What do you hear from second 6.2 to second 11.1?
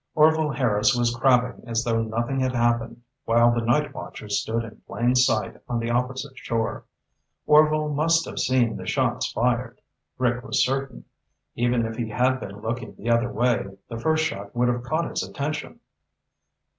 shore. Orvil must have seen the shots fired, Rick was certain.